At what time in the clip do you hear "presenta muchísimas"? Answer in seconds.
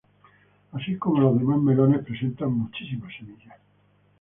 2.03-3.13